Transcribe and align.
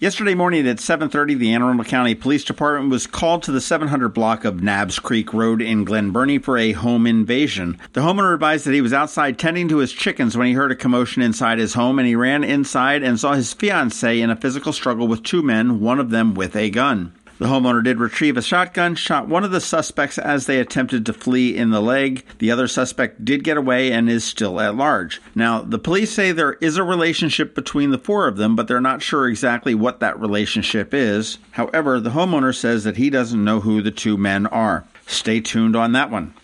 Yesterday 0.00 0.34
morning 0.34 0.66
at 0.66 0.78
7:30, 0.78 1.34
the 1.34 1.52
Anne 1.52 1.60
Arundel 1.60 1.84
County 1.84 2.14
Police 2.14 2.42
Department 2.42 2.90
was 2.90 3.06
called 3.06 3.42
to 3.42 3.52
the 3.52 3.60
700 3.60 4.08
block 4.08 4.46
of 4.46 4.62
Nabbs 4.62 4.98
Creek 4.98 5.34
Road 5.34 5.60
in 5.60 5.84
Glen 5.84 6.10
Burnie 6.10 6.38
for 6.38 6.56
a 6.56 6.72
home 6.72 7.06
invasion. 7.06 7.76
The 7.92 8.00
homeowner 8.00 8.32
advised 8.32 8.64
that 8.64 8.72
he 8.72 8.80
was 8.80 8.94
outside 8.94 9.38
tending 9.38 9.68
to 9.68 9.76
his 9.76 9.92
chickens 9.92 10.38
when 10.38 10.46
he 10.46 10.54
heard 10.54 10.72
a 10.72 10.74
commotion 10.74 11.20
inside 11.20 11.58
his 11.58 11.74
home 11.74 11.98
and 11.98 12.08
he 12.08 12.16
ran 12.16 12.44
inside 12.44 13.02
and 13.02 13.20
saw 13.20 13.34
his 13.34 13.52
fiancee 13.52 14.22
in 14.22 14.30
a 14.30 14.36
physical 14.36 14.72
struggle 14.72 15.06
with 15.06 15.22
two 15.22 15.42
men, 15.42 15.80
one 15.80 16.00
of 16.00 16.08
them 16.08 16.32
with 16.32 16.56
a 16.56 16.70
gun. 16.70 17.12
The 17.40 17.46
homeowner 17.46 17.82
did 17.82 17.98
retrieve 17.98 18.36
a 18.36 18.42
shotgun, 18.42 18.96
shot 18.96 19.26
one 19.26 19.44
of 19.44 19.50
the 19.50 19.62
suspects 19.62 20.18
as 20.18 20.44
they 20.44 20.60
attempted 20.60 21.06
to 21.06 21.14
flee 21.14 21.56
in 21.56 21.70
the 21.70 21.80
leg. 21.80 22.22
The 22.36 22.50
other 22.50 22.68
suspect 22.68 23.24
did 23.24 23.44
get 23.44 23.56
away 23.56 23.92
and 23.92 24.10
is 24.10 24.24
still 24.24 24.60
at 24.60 24.74
large. 24.74 25.22
Now, 25.34 25.62
the 25.62 25.78
police 25.78 26.12
say 26.12 26.32
there 26.32 26.58
is 26.60 26.76
a 26.76 26.84
relationship 26.84 27.54
between 27.54 27.92
the 27.92 27.98
four 27.98 28.28
of 28.28 28.36
them, 28.36 28.56
but 28.56 28.68
they're 28.68 28.78
not 28.78 29.00
sure 29.00 29.26
exactly 29.26 29.74
what 29.74 30.00
that 30.00 30.20
relationship 30.20 30.92
is. 30.92 31.38
However, 31.52 31.98
the 31.98 32.10
homeowner 32.10 32.54
says 32.54 32.84
that 32.84 32.98
he 32.98 33.08
doesn't 33.08 33.42
know 33.42 33.60
who 33.60 33.80
the 33.80 33.90
two 33.90 34.18
men 34.18 34.46
are. 34.46 34.84
Stay 35.06 35.40
tuned 35.40 35.74
on 35.74 35.92
that 35.92 36.10
one. 36.10 36.34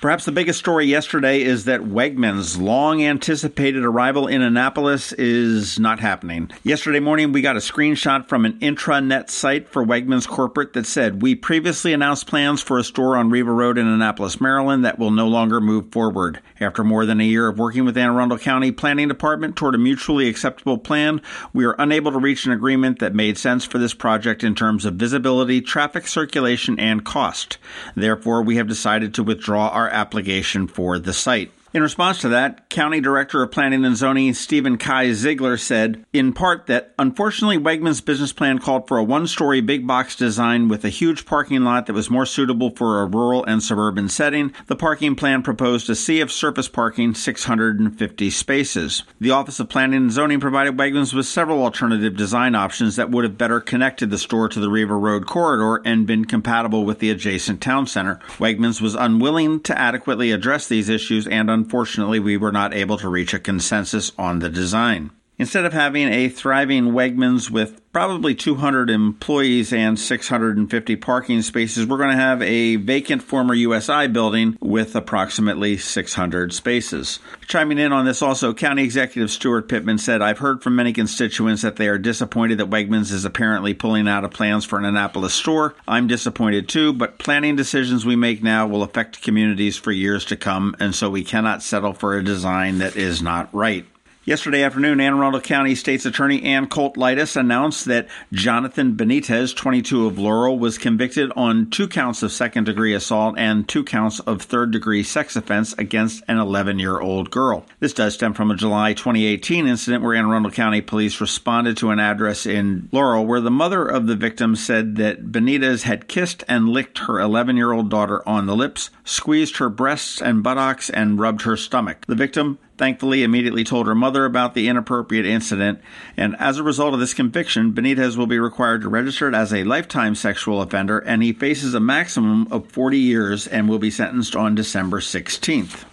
Perhaps 0.00 0.26
the 0.26 0.32
biggest 0.32 0.60
story 0.60 0.86
yesterday 0.86 1.42
is 1.42 1.64
that 1.64 1.80
Wegmans' 1.80 2.60
long 2.60 3.02
anticipated 3.02 3.84
arrival 3.84 4.28
in 4.28 4.42
Annapolis 4.42 5.12
is 5.14 5.80
not 5.80 5.98
happening. 5.98 6.50
Yesterday 6.62 7.00
morning, 7.00 7.32
we 7.32 7.40
got 7.40 7.56
a 7.56 7.60
screenshot 7.60 8.28
from 8.28 8.44
an 8.44 8.60
intranet 8.60 9.28
site 9.28 9.68
for 9.68 9.84
Wegmans 9.84 10.28
Corporate 10.28 10.72
that 10.74 10.86
said, 10.86 11.20
We 11.20 11.34
previously 11.34 11.92
announced 11.92 12.28
plans 12.28 12.62
for 12.62 12.78
a 12.78 12.84
store 12.84 13.16
on 13.16 13.30
Riva 13.30 13.50
Road 13.50 13.76
in 13.76 13.88
Annapolis, 13.88 14.40
Maryland 14.40 14.84
that 14.84 15.00
will 15.00 15.10
no 15.10 15.26
longer 15.26 15.60
move 15.60 15.90
forward. 15.90 16.40
After 16.60 16.84
more 16.84 17.04
than 17.04 17.20
a 17.20 17.24
year 17.24 17.48
of 17.48 17.58
working 17.58 17.84
with 17.84 17.98
Anne 17.98 18.10
Arundel 18.10 18.38
County 18.38 18.70
Planning 18.70 19.08
Department 19.08 19.56
toward 19.56 19.74
a 19.74 19.78
mutually 19.78 20.28
acceptable 20.28 20.78
plan, 20.78 21.20
we 21.52 21.64
are 21.64 21.74
unable 21.76 22.12
to 22.12 22.18
reach 22.20 22.46
an 22.46 22.52
agreement 22.52 23.00
that 23.00 23.16
made 23.16 23.36
sense 23.36 23.64
for 23.64 23.78
this 23.78 23.94
project 23.94 24.44
in 24.44 24.54
terms 24.54 24.84
of 24.84 24.94
visibility, 24.94 25.60
traffic 25.60 26.06
circulation, 26.06 26.78
and 26.78 27.04
cost. 27.04 27.58
Therefore, 27.96 28.42
we 28.42 28.56
have 28.56 28.68
decided 28.68 29.12
to 29.14 29.24
withdraw 29.24 29.68
our 29.70 29.87
application 29.88 30.68
for 30.68 30.98
the 30.98 31.12
site. 31.12 31.50
In 31.74 31.82
response 31.82 32.22
to 32.22 32.30
that, 32.30 32.70
County 32.70 32.98
Director 32.98 33.42
of 33.42 33.50
Planning 33.50 33.84
and 33.84 33.94
Zoning 33.94 34.32
Stephen 34.32 34.78
Kaii-Ziegler 34.78 35.58
said, 35.58 36.02
in 36.14 36.32
part, 36.32 36.66
that 36.66 36.94
unfortunately 36.98 37.58
Wegmans' 37.58 38.02
business 38.02 38.32
plan 38.32 38.58
called 38.58 38.88
for 38.88 38.96
a 38.96 39.04
one 39.04 39.26
story 39.26 39.60
big 39.60 39.86
box 39.86 40.16
design 40.16 40.68
with 40.68 40.82
a 40.86 40.88
huge 40.88 41.26
parking 41.26 41.64
lot 41.64 41.84
that 41.84 41.92
was 41.92 42.08
more 42.08 42.24
suitable 42.24 42.70
for 42.74 43.02
a 43.02 43.06
rural 43.06 43.44
and 43.44 43.62
suburban 43.62 44.08
setting. 44.08 44.54
The 44.66 44.76
parking 44.76 45.14
plan 45.14 45.42
proposed 45.42 45.90
a 45.90 45.94
sea 45.94 46.22
of 46.22 46.32
surface 46.32 46.68
parking, 46.68 47.14
650 47.14 48.30
spaces. 48.30 49.02
The 49.20 49.32
Office 49.32 49.60
of 49.60 49.68
Planning 49.68 49.98
and 49.98 50.12
Zoning 50.12 50.40
provided 50.40 50.74
Wegmans 50.78 51.12
with 51.12 51.26
several 51.26 51.62
alternative 51.62 52.16
design 52.16 52.54
options 52.54 52.96
that 52.96 53.10
would 53.10 53.24
have 53.24 53.36
better 53.36 53.60
connected 53.60 54.08
the 54.08 54.16
store 54.16 54.48
to 54.48 54.60
the 54.60 54.70
Riva 54.70 54.96
Road 54.96 55.26
corridor 55.26 55.82
and 55.84 56.06
been 56.06 56.24
compatible 56.24 56.86
with 56.86 56.98
the 57.00 57.10
adjacent 57.10 57.60
town 57.60 57.86
center. 57.86 58.20
Wegmans 58.38 58.80
was 58.80 58.94
unwilling 58.94 59.60
to 59.64 59.78
adequately 59.78 60.32
address 60.32 60.66
these 60.66 60.88
issues 60.88 61.26
and 61.26 61.57
unfortunately, 61.58 62.20
we 62.20 62.36
were 62.36 62.52
not 62.52 62.72
able 62.72 62.96
to 62.98 63.08
reach 63.08 63.34
a 63.34 63.38
consensus 63.38 64.12
on 64.16 64.38
the 64.38 64.48
design. 64.48 65.10
Instead 65.40 65.64
of 65.64 65.72
having 65.72 66.08
a 66.08 66.28
thriving 66.28 66.86
Wegmans 66.86 67.48
with 67.48 67.80
probably 67.92 68.34
200 68.34 68.90
employees 68.90 69.72
and 69.72 69.96
650 69.96 70.96
parking 70.96 71.42
spaces, 71.42 71.86
we're 71.86 71.96
going 71.96 72.10
to 72.10 72.16
have 72.16 72.42
a 72.42 72.74
vacant 72.74 73.22
former 73.22 73.54
USI 73.54 74.08
building 74.08 74.58
with 74.60 74.96
approximately 74.96 75.76
600 75.76 76.52
spaces. 76.52 77.20
Chiming 77.46 77.78
in 77.78 77.92
on 77.92 78.04
this 78.04 78.20
also, 78.20 78.52
County 78.52 78.82
Executive 78.82 79.30
Steuart 79.30 79.68
Pittman 79.68 79.98
said, 79.98 80.22
I've 80.22 80.38
heard 80.38 80.60
from 80.60 80.74
many 80.74 80.92
constituents 80.92 81.62
that 81.62 81.76
they 81.76 81.86
are 81.86 81.98
disappointed 81.98 82.58
that 82.58 82.70
Wegmans 82.70 83.12
is 83.12 83.24
apparently 83.24 83.74
pulling 83.74 84.08
out 84.08 84.24
of 84.24 84.32
plans 84.32 84.64
for 84.64 84.76
an 84.76 84.84
Annapolis 84.84 85.34
store. 85.34 85.76
I'm 85.86 86.08
disappointed 86.08 86.68
too, 86.68 86.92
but 86.92 87.18
planning 87.18 87.54
decisions 87.54 88.04
we 88.04 88.16
make 88.16 88.42
now 88.42 88.66
will 88.66 88.82
affect 88.82 89.22
communities 89.22 89.76
for 89.76 89.92
years 89.92 90.24
to 90.26 90.36
come, 90.36 90.74
and 90.80 90.96
so 90.96 91.08
we 91.08 91.22
cannot 91.22 91.62
settle 91.62 91.92
for 91.92 92.16
a 92.16 92.24
design 92.24 92.78
that 92.78 92.96
is 92.96 93.22
not 93.22 93.54
right. 93.54 93.86
Yesterday 94.28 94.62
afternoon, 94.62 95.00
Anne 95.00 95.14
Arundel 95.14 95.40
County 95.40 95.74
State's 95.74 96.04
Attorney 96.04 96.42
Anne 96.42 96.66
Colt 96.66 96.98
Leitess 96.98 97.34
announced 97.34 97.86
that 97.86 98.08
Jonathan 98.30 98.94
Benitez, 98.94 99.56
22 99.56 100.04
of 100.06 100.18
Laurel, 100.18 100.58
was 100.58 100.76
convicted 100.76 101.32
on 101.34 101.70
two 101.70 101.88
counts 101.88 102.22
of 102.22 102.30
second 102.30 102.64
degree 102.64 102.92
assault 102.92 103.38
and 103.38 103.66
two 103.66 103.82
counts 103.82 104.20
of 104.20 104.42
third 104.42 104.70
degree 104.70 105.02
sex 105.02 105.34
offense 105.34 105.72
against 105.78 106.22
an 106.28 106.36
11 106.36 106.78
year 106.78 107.00
old 107.00 107.30
girl. 107.30 107.64
This 107.80 107.94
does 107.94 108.12
stem 108.12 108.34
from 108.34 108.50
a 108.50 108.54
July 108.54 108.92
2018 108.92 109.66
incident 109.66 110.04
where 110.04 110.14
Anne 110.14 110.26
Arundel 110.26 110.52
County 110.52 110.82
police 110.82 111.22
responded 111.22 111.78
to 111.78 111.88
an 111.88 111.98
address 111.98 112.44
in 112.44 112.90
Laurel 112.92 113.24
where 113.24 113.40
the 113.40 113.50
mother 113.50 113.86
of 113.86 114.08
the 114.08 114.14
victim 114.14 114.56
said 114.56 114.96
that 114.96 115.32
Benitez 115.32 115.84
had 115.84 116.06
kissed 116.06 116.44
and 116.46 116.68
licked 116.68 116.98
her 116.98 117.18
11 117.18 117.56
year 117.56 117.72
old 117.72 117.88
daughter 117.88 118.22
on 118.28 118.44
the 118.44 118.54
lips, 118.54 118.90
squeezed 119.04 119.56
her 119.56 119.70
breasts 119.70 120.20
and 120.20 120.42
buttocks, 120.42 120.90
and 120.90 121.18
rubbed 121.18 121.40
her 121.42 121.56
stomach. 121.56 122.04
The 122.06 122.14
victim 122.14 122.58
thankfully 122.78 123.22
immediately 123.22 123.64
told 123.64 123.86
her 123.86 123.94
mother 123.94 124.24
about 124.24 124.54
the 124.54 124.68
inappropriate 124.68 125.26
incident, 125.26 125.80
and 126.16 126.36
as 126.38 126.56
a 126.56 126.62
result 126.62 126.94
of 126.94 127.00
this 127.00 127.12
conviction, 127.12 127.72
Benitez 127.72 128.16
will 128.16 128.26
be 128.26 128.38
required 128.38 128.82
to 128.82 128.88
register 128.88 129.34
as 129.34 129.52
a 129.52 129.64
lifetime 129.64 130.14
sexual 130.14 130.62
offender, 130.62 130.98
and 131.00 131.22
he 131.22 131.32
faces 131.32 131.74
a 131.74 131.80
maximum 131.80 132.46
of 132.50 132.70
40 132.70 132.98
years 132.98 133.46
and 133.46 133.68
will 133.68 133.78
be 133.78 133.90
sentenced 133.90 134.34
on 134.34 134.54
December 134.54 135.00
16th. 135.00 135.84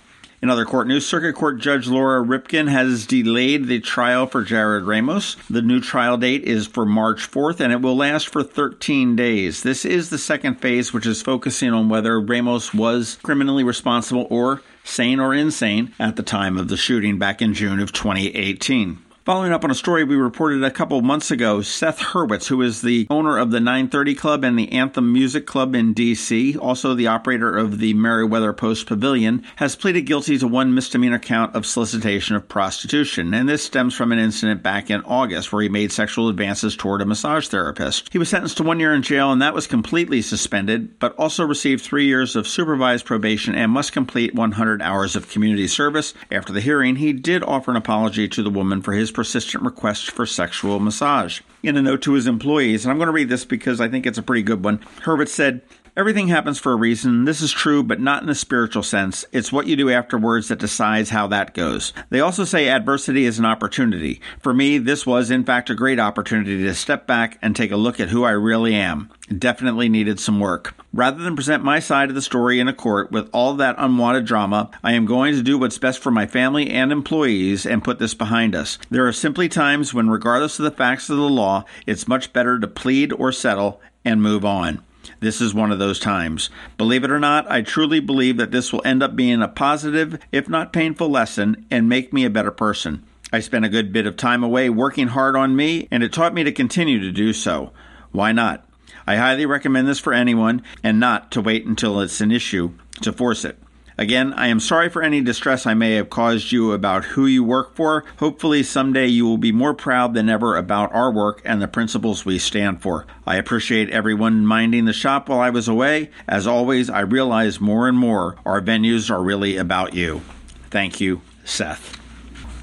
In 0.42 0.52
other 0.52 0.66
court 0.66 0.88
news, 0.88 1.08
Circuit 1.08 1.34
Court 1.34 1.60
Judge 1.60 1.88
Laura 1.88 2.24
Ripken 2.24 2.70
has 2.70 3.08
delayed 3.08 3.66
the 3.66 3.80
trial 3.80 4.28
for 4.28 4.44
Jarrod 4.44 4.86
Ramos. 4.86 5.38
The 5.50 5.64
new 5.64 5.82
trial 5.82 6.18
date 6.18 6.44
is 6.44 6.68
for 6.68 6.86
March 6.86 7.32
4th 7.32 7.60
and 7.62 7.74
it 7.74 7.82
will 7.82 7.96
last 7.96 8.30
for 8.30 8.44
13 8.44 9.16
days. 9.16 9.64
This 9.64 9.86
is 9.86 10.12
the 10.12 10.20
second 10.20 10.62
phase, 10.62 10.94
which 10.94 11.08
is 11.08 11.24
focusing 11.24 11.74
on 11.74 11.90
whether 11.90 12.22
Ramos 12.22 12.76
was 12.76 13.18
criminally 13.24 13.64
responsible 13.64 14.28
or 14.30 14.62
sane 14.86 15.20
or 15.20 15.34
insane 15.34 15.94
at 16.00 16.16
the 16.16 16.24
time 16.24 16.58
of 16.58 16.70
the 16.70 16.78
shooting 16.78 17.20
back 17.20 17.42
in 17.42 17.54
June 17.54 17.82
of 17.82 17.92
2018. 17.92 19.05
Following 19.26 19.54
up 19.54 19.64
on 19.64 19.72
a 19.72 19.74
story 19.74 20.04
we 20.04 20.16
reported 20.16 20.64
a 20.64 20.70
couple 20.70 21.02
months 21.02 21.32
ago, 21.32 21.64
Seth 21.64 21.98
Hurwitz, 21.98 22.46
who 22.46 22.62
is 22.62 22.84
the 22.84 23.08
owner 23.10 23.40
of 23.40 23.50
the 23.50 23.60
930 23.60 24.14
Club 24.14 24.44
and 24.44 24.56
the 24.56 24.72
Anthem 24.72 25.12
Music 25.12 25.48
Club 25.48 25.74
in 25.74 25.94
D.C., 25.94 26.56
also 26.60 26.94
the 26.94 27.08
operator 27.08 27.58
of 27.58 27.80
the 27.80 27.96
Merriweather 27.96 28.54
Post 28.54 28.86
Pavilion, 28.86 29.44
has 29.56 29.76
pleaded 29.76 30.04
guilty 30.04 30.38
to 30.38 30.48
one 30.48 30.76
misdemeanor 30.76 31.18
count 31.18 31.56
of 31.56 31.66
solicitation 31.66 32.36
of 32.36 32.48
prostitution. 32.48 33.34
And 33.34 33.50
this 33.50 33.64
stems 33.64 33.96
from 33.96 34.12
an 34.12 34.20
incident 34.20 34.62
back 34.62 34.92
in 34.92 35.02
August 35.06 35.52
where 35.52 35.64
he 35.64 35.70
made 35.70 35.92
sexual 35.92 36.30
advances 36.30 36.76
toward 36.76 37.02
a 37.02 37.06
massage 37.08 37.48
therapist. 37.48 38.14
He 38.14 38.20
was 38.20 38.30
sentenced 38.30 38.58
to 38.58 38.64
one 38.64 38.80
year 38.80 38.94
in 38.94 39.02
jail 39.02 39.32
and 39.32 39.42
that 39.42 39.56
was 39.56 39.66
completely 39.66 40.22
suspended, 40.22 41.00
but 41.00 41.16
also 41.16 41.44
received 41.44 41.84
three 41.84 42.06
years 42.06 42.36
of 42.36 42.48
supervised 42.48 43.06
probation 43.06 43.56
and 43.56 43.72
must 43.72 43.92
complete 43.92 44.36
100 44.36 44.84
hours 44.84 45.16
of 45.16 45.30
community 45.30 45.68
service. 45.68 46.14
After 46.32 46.54
the 46.54 46.62
hearing, 46.62 46.98
he 46.98 47.12
did 47.12 47.42
offer 47.42 47.72
an 47.72 47.78
apology 47.78 48.28
to 48.28 48.44
the 48.44 48.52
woman 48.52 48.84
for 48.84 48.94
his 48.94 49.15
persistent 49.16 49.64
requests 49.64 50.04
for 50.04 50.26
sexual 50.26 50.80
massage. 50.80 51.42
In 51.64 51.78
a 51.78 51.82
note 51.82 52.02
to 52.04 52.14
his 52.14 52.28
employees, 52.28 52.86
and 52.86 52.92
I'm 52.92 52.98
going 52.98 53.08
to 53.08 53.14
read 53.14 53.30
this 53.30 53.46
because 53.46 53.80
I 53.82 53.88
think 53.88 54.06
it's 54.06 54.18
a 54.18 54.24
pretty 54.24 54.44
good 54.44 54.64
one, 54.64 54.80
Hurwitz 55.04 55.30
said, 55.30 55.62
Everything 55.98 56.28
happens 56.28 56.60
for 56.60 56.74
a 56.74 56.76
reason. 56.76 57.24
This 57.24 57.42
is 57.42 57.54
true, 57.54 57.82
but 57.82 58.02
not 58.02 58.22
in 58.22 58.28
a 58.28 58.36
spiritual 58.36 58.84
sense. 58.84 59.24
It's 59.32 59.54
what 59.54 59.66
you 59.66 59.78
do 59.78 59.90
afterwards 59.90 60.50
that 60.50 60.60
decides 60.60 61.12
how 61.12 61.28
that 61.28 61.54
goes. 61.54 61.94
They 62.10 62.20
also 62.20 62.44
say 62.44 62.68
adversity 62.68 63.24
is 63.24 63.40
an 63.40 63.46
opportunity. 63.46 64.20
For 64.42 64.54
me, 64.54 64.78
this 64.78 65.06
was, 65.06 65.32
in 65.32 65.46
fact, 65.46 65.70
a 65.70 65.74
great 65.74 65.98
opportunity 65.98 66.58
to 66.64 66.74
step 66.74 67.08
back 67.08 67.40
and 67.42 67.56
take 67.56 67.72
a 67.72 67.78
look 67.78 68.02
at 68.02 68.10
who 68.10 68.26
I 68.26 68.32
really 68.32 68.76
am. 68.76 69.10
Definitely 69.38 69.88
needed 69.88 70.20
some 70.20 70.42
work. 70.42 70.76
Rather 70.92 71.24
than 71.24 71.38
present 71.38 71.64
my 71.64 71.80
side 71.80 72.10
of 72.10 72.16
the 72.16 72.22
story 72.22 72.60
in 72.60 72.68
a 72.68 72.74
court 72.74 73.14
with 73.14 73.30
all 73.32 73.54
that 73.54 73.76
unwanted 73.78 74.26
drama, 74.26 74.70
I 74.84 74.92
am 74.92 75.06
going 75.06 75.34
to 75.36 75.44
do 75.44 75.58
what's 75.58 75.78
best 75.78 76.00
for 76.00 76.12
my 76.12 76.28
family 76.28 76.72
and 76.72 76.92
employees 76.92 77.66
and 77.66 77.86
put 77.86 78.00
this 78.00 78.14
behind 78.14 78.54
us. 78.54 78.78
There 78.90 79.08
are 79.08 79.14
simply 79.14 79.48
times 79.48 79.94
when, 79.94 80.10
regardless 80.10 80.60
of 80.60 80.66
the 80.66 80.72
facts 80.72 81.10
of 81.10 81.16
the 81.16 81.24
law, 81.24 81.64
it's 81.86 82.06
much 82.06 82.34
better 82.34 82.60
to 82.60 82.68
plead 82.68 83.14
or 83.14 83.32
settle 83.32 83.80
and 84.04 84.22
move 84.22 84.44
on. 84.44 84.84
This 85.20 85.42
is 85.42 85.54
one 85.54 85.72
of 85.72 85.80
those 85.80 86.00
times. 86.00 86.50
Believe 86.78 87.04
it 87.04 87.12
or 87.12 87.20
not, 87.20 87.50
I 87.50 87.62
truly 87.62 88.00
believe 88.00 88.38
that 88.38 88.52
this 88.52 88.72
will 88.72 88.82
end 88.86 89.04
up 89.04 89.16
being 89.16 89.42
a 89.42 89.48
positive, 89.48 90.20
if 90.32 90.50
not 90.50 90.74
painful, 90.74 91.10
lesson 91.10 91.66
and 91.70 91.90
make 91.90 92.14
me 92.14 92.26
a 92.26 92.30
better 92.30 92.52
person. 92.52 93.04
I 93.34 93.40
spent 93.40 93.66
a 93.66 93.70
good 93.70 93.92
bit 93.92 94.06
of 94.08 94.18
time 94.18 94.44
away 94.44 94.70
working 94.70 95.08
hard 95.10 95.36
on 95.36 95.56
me, 95.56 95.88
and 95.92 96.04
it 96.04 96.14
taught 96.14 96.34
me 96.34 96.44
to 96.44 96.52
continue 96.52 97.00
to 97.00 97.12
do 97.12 97.34
so. 97.34 97.72
Why 98.12 98.32
not? 98.32 98.66
I 99.08 99.18
highly 99.18 99.46
recommend 99.46 99.88
this 99.88 100.00
for 100.00 100.14
anyone 100.14 100.62
and 100.84 101.00
not 101.00 101.32
to 101.32 101.42
wait 101.42 101.66
until 101.66 102.00
it's 102.00 102.22
an 102.22 102.32
issue 102.32 102.72
to 103.02 103.12
force 103.12 103.44
it. 103.46 103.60
Again, 103.98 104.34
I 104.34 104.48
am 104.48 104.60
sorry 104.60 104.90
for 104.90 105.02
any 105.02 105.22
distress 105.22 105.66
I 105.66 105.74
may 105.74 105.94
have 105.94 106.10
caused 106.10 106.52
you 106.52 106.74
about 106.74 107.06
who 107.06 107.26
you 107.26 107.44
work 107.44 107.76
for. 107.76 108.04
Hopefully, 108.18 108.62
someday 108.62 109.08
you 109.08 109.26
will 109.26 109.38
be 109.38 109.54
more 109.54 109.74
proud 109.74 110.14
than 110.14 110.28
ever 110.28 110.58
about 110.58 110.94
our 110.94 111.12
work 111.12 111.42
and 111.46 111.62
the 111.62 111.68
principles 111.68 112.26
we 112.26 112.38
stand 112.38 112.82
for. 112.82 113.06
I 113.26 113.38
appreciate 113.38 113.90
everyone 113.90 114.46
minding 114.46 114.84
the 114.84 114.94
shop 114.94 115.30
while 115.30 115.40
I 115.40 115.50
was 115.50 115.70
away. 115.70 116.10
As 116.28 116.46
always, 116.46 116.90
I 116.90 117.02
realize 117.02 117.62
more 117.62 117.88
and 117.88 117.98
more 117.98 118.36
our 118.46 118.62
venues 118.62 119.10
are 119.10 119.24
really 119.24 119.56
about 119.56 119.94
you. 119.94 120.22
Thank 120.70 121.00
you, 121.00 121.22
Seth. 121.46 122.05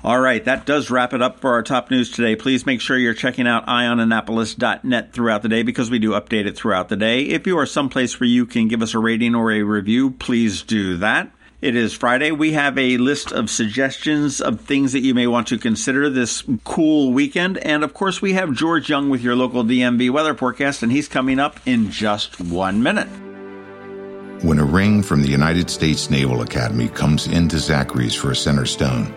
All 0.05 0.19
right, 0.19 0.45
that 0.47 0.67
does 0.67 0.91
wrap 0.91 1.13
it 1.13 1.23
up 1.23 1.39
for 1.39 1.53
our 1.53 1.63
top 1.63 1.89
news 1.89 2.11
today. 2.11 2.35
Please 2.35 2.67
make 2.67 2.81
sure 2.81 2.99
you're 2.99 3.15
checking 3.15 3.47
out 3.47 3.67
eyeonannapolis.net 3.67 5.13
throughout 5.13 5.43
the 5.43 5.49
day 5.49 5.63
because 5.63 5.91
we 5.91 6.01
do 6.01 6.11
update 6.11 6.47
it 6.47 6.57
throughout 6.57 6.89
the 6.89 6.97
day. 6.97 7.23
If 7.23 7.47
you 7.47 7.57
are 7.59 7.67
someplace 7.67 8.19
where 8.19 8.29
you 8.29 8.45
can 8.45 8.67
give 8.67 8.83
us 8.83 8.95
a 8.95 8.99
rating 8.99 9.37
or 9.37 9.53
a 9.53 9.63
review, 9.63 10.11
please 10.11 10.63
do 10.63 10.97
that. 10.97 11.31
It 11.61 11.77
is 11.77 11.95
Friday. 11.95 12.33
We 12.33 12.55
have 12.55 12.77
a 12.77 12.97
list 12.97 13.31
of 13.31 13.49
suggestions 13.49 14.41
of 14.41 14.61
things 14.61 14.91
that 14.93 15.05
you 15.05 15.15
may 15.15 15.29
want 15.29 15.47
to 15.47 15.59
consider 15.59 16.11
this 16.11 16.43
cool 16.65 17.13
weekend. 17.13 17.59
And 17.59 17.85
of 17.85 17.95
course, 17.95 18.21
we 18.21 18.33
have 18.33 18.55
George 18.55 18.91
Young 18.91 19.09
with 19.09 19.21
your 19.21 19.37
local 19.37 19.63
DMV 19.63 20.11
weather 20.11 20.35
forecast, 20.35 20.83
and 20.83 20.91
he's 20.91 21.07
coming 21.07 21.39
up 21.39 21.61
in 21.65 21.93
just 21.93 22.41
one 22.41 22.83
minute. 22.83 23.07
When 24.43 24.59
a 24.59 24.65
ring 24.65 25.05
from 25.05 25.23
the 25.23 25.29
United 25.29 25.71
States 25.71 26.11
Naval 26.11 26.43
Academy 26.43 26.89
comes 26.89 27.29
into 27.29 27.61
Zachary's 27.61 28.17
for 28.17 28.33
a 28.33 28.37
center 28.37 28.67
stone, 28.67 29.15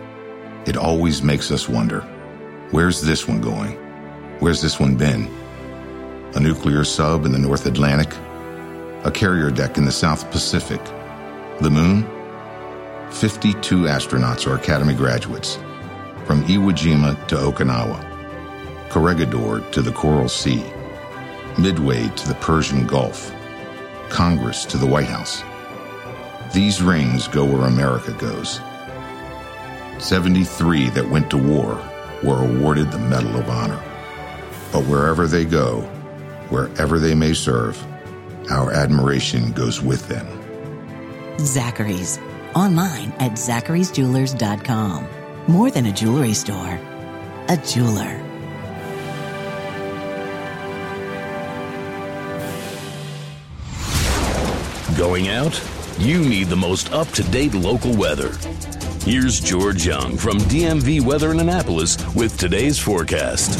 it 0.66 0.76
always 0.76 1.22
makes 1.22 1.50
us 1.50 1.68
wonder 1.68 2.00
where's 2.72 3.00
this 3.00 3.28
one 3.28 3.40
going? 3.40 3.72
Where's 4.40 4.60
this 4.60 4.80
one 4.80 4.96
been? 4.96 5.28
A 6.34 6.40
nuclear 6.40 6.84
sub 6.84 7.24
in 7.24 7.32
the 7.32 7.38
North 7.38 7.64
Atlantic? 7.66 8.12
A 9.04 9.10
carrier 9.10 9.50
deck 9.50 9.78
in 9.78 9.84
the 9.84 9.92
South 9.92 10.30
Pacific? 10.30 10.84
The 11.60 11.70
moon? 11.70 12.02
52 13.10 13.84
astronauts 13.84 14.46
are 14.46 14.56
Academy 14.56 14.92
graduates, 14.92 15.54
from 16.24 16.42
Iwo 16.44 16.72
Jima 16.72 17.14
to 17.28 17.36
Okinawa, 17.36 18.02
Corregidor 18.90 19.60
to 19.70 19.80
the 19.80 19.92
Coral 19.92 20.28
Sea, 20.28 20.64
Midway 21.56 22.08
to 22.08 22.28
the 22.28 22.34
Persian 22.40 22.86
Gulf, 22.86 23.32
Congress 24.10 24.64
to 24.66 24.76
the 24.76 24.86
White 24.86 25.06
House. 25.06 25.42
These 26.52 26.82
rings 26.82 27.28
go 27.28 27.44
where 27.44 27.68
America 27.68 28.12
goes. 28.12 28.60
73 29.98 30.90
that 30.90 31.08
went 31.08 31.30
to 31.30 31.36
war 31.36 31.82
were 32.22 32.42
awarded 32.44 32.90
the 32.90 32.98
Medal 32.98 33.36
of 33.36 33.48
Honor. 33.48 33.82
But 34.72 34.84
wherever 34.84 35.26
they 35.26 35.44
go, 35.44 35.82
wherever 36.50 36.98
they 36.98 37.14
may 37.14 37.32
serve, 37.32 37.82
our 38.50 38.72
admiration 38.72 39.52
goes 39.52 39.80
with 39.80 40.06
them. 40.08 40.26
Zachary's, 41.38 42.18
online 42.54 43.12
at 43.18 43.32
zacharysjewelers.com. 43.32 45.06
More 45.48 45.70
than 45.70 45.86
a 45.86 45.92
jewelry 45.92 46.34
store, 46.34 46.78
a 47.48 47.56
jeweler. 47.56 48.22
Going 54.96 55.28
out? 55.28 55.62
You 55.98 56.20
need 56.20 56.48
the 56.48 56.56
most 56.56 56.92
up 56.92 57.08
to 57.12 57.22
date 57.24 57.54
local 57.54 57.94
weather. 57.96 58.32
Here's 59.06 59.38
George 59.38 59.86
Young 59.86 60.16
from 60.16 60.36
DMV 60.38 61.00
Weather 61.00 61.30
in 61.30 61.38
Annapolis 61.38 61.96
with 62.16 62.36
today's 62.36 62.76
forecast. 62.76 63.54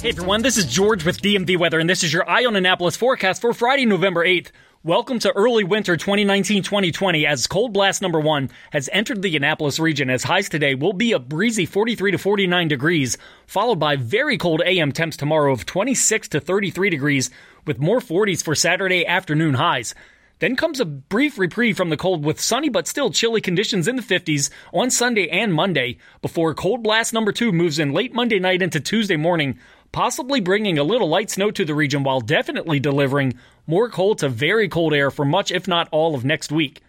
Hey 0.00 0.08
everyone, 0.08 0.40
this 0.40 0.56
is 0.56 0.64
George 0.64 1.04
with 1.04 1.20
DMV 1.20 1.58
Weather, 1.58 1.78
and 1.78 1.90
this 1.90 2.02
is 2.02 2.14
your 2.14 2.26
Eye 2.26 2.46
on 2.46 2.56
Annapolis 2.56 2.96
forecast 2.96 3.42
for 3.42 3.52
Friday, 3.52 3.84
November 3.84 4.24
8th. 4.24 4.50
Welcome 4.82 5.18
to 5.18 5.32
early 5.32 5.64
winter 5.64 5.98
2019-2020 5.98 7.26
as 7.26 7.46
cold 7.46 7.74
blast 7.74 8.00
number 8.00 8.20
one 8.20 8.48
has 8.72 8.88
entered 8.90 9.20
the 9.20 9.36
Annapolis 9.36 9.78
region 9.78 10.08
as 10.08 10.24
highs 10.24 10.48
today 10.48 10.74
will 10.74 10.94
be 10.94 11.12
a 11.12 11.18
breezy 11.18 11.66
43 11.66 12.12
to 12.12 12.18
49 12.18 12.68
degrees, 12.68 13.18
followed 13.46 13.78
by 13.78 13.96
very 13.96 14.38
cold 14.38 14.62
AM 14.64 14.92
temps 14.92 15.18
tomorrow 15.18 15.52
of 15.52 15.66
26 15.66 16.26
to 16.28 16.40
33 16.40 16.88
degrees 16.88 17.28
with 17.66 17.78
more 17.78 18.00
40s 18.00 18.42
for 18.42 18.54
Saturday 18.54 19.06
afternoon 19.06 19.52
highs. 19.52 19.94
Then 20.40 20.54
comes 20.54 20.78
a 20.78 20.84
brief 20.84 21.38
reprieve 21.38 21.76
from 21.76 21.90
the 21.90 21.96
cold 21.96 22.24
with 22.24 22.40
sunny 22.40 22.68
but 22.68 22.86
still 22.86 23.10
chilly 23.10 23.40
conditions 23.40 23.88
in 23.88 23.96
the 23.96 24.02
50s 24.02 24.50
on 24.72 24.90
Sunday 24.90 25.28
and 25.28 25.52
Monday 25.52 25.98
before 26.22 26.54
cold 26.54 26.82
blast 26.82 27.12
number 27.12 27.32
two 27.32 27.50
moves 27.50 27.78
in 27.78 27.92
late 27.92 28.14
Monday 28.14 28.38
night 28.38 28.62
into 28.62 28.78
Tuesday 28.78 29.16
morning, 29.16 29.58
possibly 29.90 30.40
bringing 30.40 30.78
a 30.78 30.84
little 30.84 31.08
light 31.08 31.30
snow 31.30 31.50
to 31.50 31.64
the 31.64 31.74
region 31.74 32.04
while 32.04 32.20
definitely 32.20 32.78
delivering 32.78 33.34
more 33.66 33.88
cold 33.88 34.18
to 34.18 34.28
very 34.28 34.68
cold 34.68 34.94
air 34.94 35.10
for 35.10 35.24
much, 35.24 35.50
if 35.50 35.66
not 35.66 35.88
all, 35.90 36.14
of 36.14 36.24
next 36.24 36.52
week. 36.52 36.82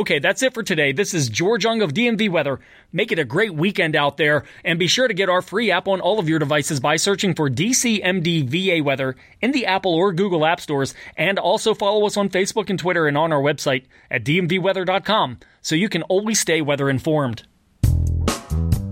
Okay, 0.00 0.18
that's 0.18 0.42
it 0.42 0.54
for 0.54 0.62
today. 0.62 0.92
This 0.92 1.12
is 1.12 1.28
George 1.28 1.64
Young 1.64 1.82
of 1.82 1.92
DMV 1.92 2.30
Weather. 2.30 2.58
Make 2.90 3.12
it 3.12 3.18
a 3.18 3.24
great 3.24 3.52
weekend 3.52 3.94
out 3.94 4.16
there, 4.16 4.44
and 4.64 4.78
be 4.78 4.86
sure 4.86 5.06
to 5.06 5.12
get 5.12 5.28
our 5.28 5.42
free 5.42 5.70
app 5.70 5.86
on 5.88 6.00
all 6.00 6.18
of 6.18 6.26
your 6.26 6.38
devices 6.38 6.80
by 6.80 6.96
searching 6.96 7.34
for 7.34 7.50
DCMD 7.50 8.48
VA 8.48 8.82
Weather 8.82 9.14
in 9.42 9.52
the 9.52 9.66
Apple 9.66 9.92
or 9.92 10.14
Google 10.14 10.46
App 10.46 10.58
Stores, 10.58 10.94
and 11.18 11.38
also 11.38 11.74
follow 11.74 12.06
us 12.06 12.16
on 12.16 12.30
Facebook 12.30 12.70
and 12.70 12.78
Twitter 12.78 13.06
and 13.06 13.18
on 13.18 13.30
our 13.30 13.42
website 13.42 13.84
at 14.10 14.24
dmvweather.com 14.24 15.38
so 15.60 15.74
you 15.74 15.90
can 15.90 16.02
always 16.04 16.40
stay 16.40 16.62
weather 16.62 16.88
informed. 16.88 17.42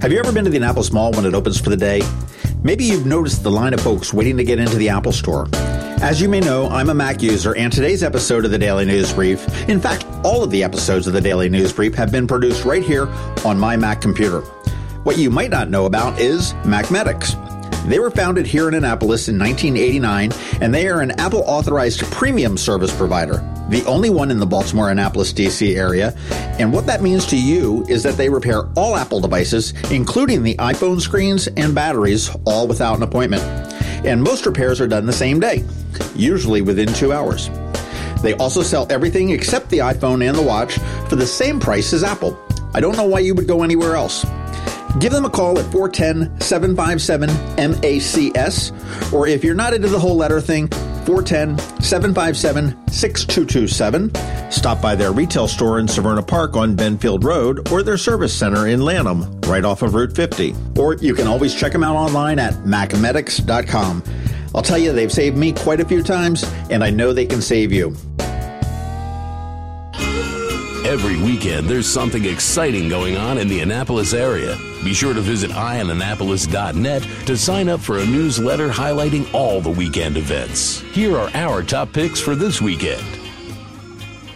Have 0.03 0.13
you 0.13 0.19
ever 0.19 0.31
been 0.31 0.45
to 0.45 0.51
the 0.51 0.59
Annapolis 0.59 0.93
Mall 0.93 1.13
when 1.13 1.25
it 1.25 1.33
opens 1.33 1.59
for 1.59 1.71
the 1.71 1.77
day? 1.79 2.03
Maybe 2.63 2.85
you've 2.85 3.07
noticed 3.07 3.43
the 3.43 3.51
line 3.51 3.73
of 3.73 3.81
folks 3.81 4.13
waiting 4.13 4.37
to 4.37 4.45
get 4.45 4.59
into 4.59 4.77
the 4.77 4.91
Apple 4.91 5.13
Store. 5.13 5.49
As 6.01 6.21
you 6.21 6.29
may 6.29 6.39
know, 6.39 6.69
I'm 6.69 6.91
a 6.91 6.95
Mac 6.95 7.23
user, 7.23 7.57
and 7.57 7.73
today's 7.73 8.05
episode 8.05 8.45
of 8.45 8.53
the 8.53 8.59
Daily 8.59 8.85
News 8.85 9.13
Brief, 9.13 9.69
in 9.69 9.81
fact, 9.81 10.07
all 10.23 10.45
of 10.45 10.51
the 10.53 10.63
episodes 10.63 11.09
of 11.09 11.13
the 11.13 11.21
Daily 11.21 11.49
News 11.49 11.73
Brief 11.73 11.93
have 11.97 12.13
been 12.13 12.29
produced 12.29 12.65
right 12.65 12.85
here 12.85 13.09
on 13.45 13.59
my 13.59 13.77
Mac 13.77 14.01
computer. 14.01 14.43
What 15.03 15.19
you 15.19 15.29
might 15.29 15.51
not 15.51 15.71
know 15.71 15.87
about 15.87 16.21
is 16.21 16.53
MacMedics. 16.63 17.35
They 17.89 17.99
were 17.99 18.13
founded 18.13 18.47
here 18.47 18.69
in 18.69 18.75
Annapolis 18.75 19.29
in 19.29 19.41
1989, 19.41 20.31
and 20.63 20.73
they 20.73 20.87
are 20.87 21.01
an 21.01 21.11
Apple 21.19 21.43
authorized 21.47 22.01
premium 22.13 22.57
service 22.57 22.97
provider, 22.97 23.45
the 23.69 23.85
only 23.87 24.09
one 24.09 24.31
in 24.31 24.39
the 24.39 24.47
Baltimore 24.47 24.91
Annapolis 24.91 25.33
DC 25.33 25.77
area. 25.77 26.15
And 26.61 26.73
what 26.73 26.87
that 26.87 27.03
means 27.03 27.27
to 27.27 27.37
you 27.37 27.85
is 27.89 28.05
that 28.05 28.17
they 28.17 28.29
repair 28.29 28.69
all 28.77 28.97
Apple 28.97 29.19
devices, 29.19 29.75
including 29.91 30.45
the 30.45 30.55
iPhone 30.57 31.01
screens 31.01 31.49
and 31.49 31.75
batteries, 31.75 32.31
all 32.45 32.69
without 32.69 32.99
an 32.99 33.03
appointment. 33.03 33.43
And 34.07 34.23
most 34.23 34.47
repairs 34.47 34.81
are 34.81 34.87
done 34.87 35.07
the 35.07 35.13
same 35.13 35.41
day, 35.41 35.65
usually 36.15 36.63
within 36.63 36.93
two 36.95 37.13
hours. 37.13 37.51
They 38.23 38.35
also 38.35 38.63
sell 38.63 38.87
everything 38.91 39.31
except 39.31 39.71
the 39.71 39.79
iPhone 39.79 40.27
and 40.27 40.37
the 40.37 40.43
watch 40.43 40.79
for 41.09 41.17
the 41.17 41.27
same 41.27 41.61
price 41.61 41.93
as 41.93 42.03
Apple. 42.03 42.39
I 42.75 42.81
don't 42.81 42.97
know 42.97 43.07
why 43.07 43.21
you 43.21 43.35
would 43.35 43.47
go 43.47 43.63
anywhere 43.63 43.95
else. 43.95 44.25
Give 44.99 45.13
them 45.13 45.25
a 45.25 45.31
call 45.31 45.59
at 45.59 45.71
410 45.71 46.41
757 46.41 47.29
MACS, 47.57 49.13
or 49.13 49.29
if 49.29 49.45
you're 49.45 49.55
not 49.55 49.75
into 49.75 49.89
the 49.89 49.99
whole 49.99 50.17
letter 50.17 50.41
thing, 50.41 50.67
410 51.07 51.59
757 51.81 52.89
6227. 52.89 54.51
Stop 54.51 54.83
by 54.83 54.95
their 54.95 55.13
retail 55.13 55.47
store 55.47 55.79
in 55.79 55.87
Severna 55.87 56.27
Park 56.27 56.57
on 56.57 56.77
Benfield 56.77 57.23
Road 57.23 57.71
or 57.71 57.83
their 57.83 57.97
service 57.97 58.35
center 58.35 58.67
in 58.67 58.81
Lanham, 58.81 59.41
right 59.43 59.65
off 59.65 59.83
of 59.83 59.95
Route 59.95 60.15
50. 60.15 60.55
Or 60.77 60.95
you 60.95 61.15
can 61.15 61.27
always 61.27 61.55
check 61.55 61.73
them 61.73 61.85
out 61.85 61.97
online 61.97 62.39
at 62.39 62.55
macmedics.com. 62.65 64.03
I'll 64.55 64.63
tell 64.63 64.79
you, 64.79 64.93
they've 64.93 65.13
saved 65.13 65.37
me 65.37 65.53
quite 65.53 65.81
a 65.81 65.85
few 65.85 66.03
times, 66.03 66.45
and 66.71 66.83
I 66.83 66.91
know 66.91 67.13
they 67.13 67.27
can 67.27 67.43
save 67.43 67.73
you. 67.73 67.95
Every 70.89 71.21
weekend, 71.21 71.69
there's 71.69 71.87
something 71.87 72.25
exciting 72.25 72.89
going 72.89 73.19
on 73.19 73.37
in 73.37 73.47
the 73.47 73.61
Annapolis 73.61 74.15
area. 74.15 74.57
Be 74.83 74.95
sure 74.95 75.13
to 75.13 75.21
visit 75.21 75.51
eyeonannapolis.net 75.51 77.03
to 77.27 77.37
sign 77.37 77.69
up 77.69 77.81
for 77.81 77.99
a 77.99 78.07
newsletter 78.07 78.71
highlighting 78.71 79.33
all 79.35 79.61
the 79.61 79.71
weekend 79.71 80.17
events. 80.17 80.81
Here 80.93 81.15
are 81.19 81.31
our 81.35 81.63
top 81.63 81.93
picks 81.93 82.21
for 82.21 82.35
this 82.35 82.63
weekend. 82.63 83.18